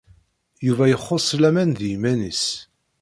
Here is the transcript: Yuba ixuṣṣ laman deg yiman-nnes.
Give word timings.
Yuba 0.65 0.85
ixuṣṣ 0.95 1.29
laman 1.41 1.69
deg 1.73 1.85
yiman-nnes. 1.89 2.43